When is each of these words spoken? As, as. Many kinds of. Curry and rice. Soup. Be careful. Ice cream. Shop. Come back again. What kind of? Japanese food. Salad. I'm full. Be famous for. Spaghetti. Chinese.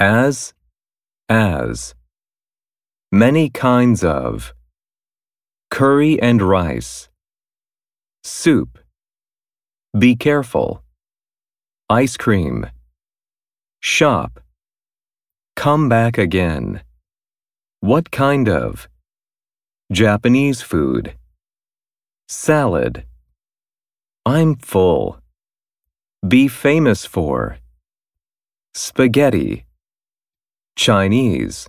As, 0.00 0.54
as. 1.28 1.94
Many 3.12 3.50
kinds 3.50 4.02
of. 4.02 4.54
Curry 5.70 6.18
and 6.22 6.40
rice. 6.40 7.10
Soup. 8.24 8.78
Be 9.98 10.16
careful. 10.16 10.82
Ice 11.90 12.16
cream. 12.16 12.70
Shop. 13.80 14.40
Come 15.54 15.90
back 15.90 16.16
again. 16.16 16.80
What 17.80 18.10
kind 18.10 18.48
of? 18.48 18.88
Japanese 19.92 20.62
food. 20.62 21.14
Salad. 22.26 23.04
I'm 24.24 24.56
full. 24.56 25.20
Be 26.26 26.48
famous 26.48 27.04
for. 27.04 27.58
Spaghetti. 28.72 29.66
Chinese. 30.80 31.68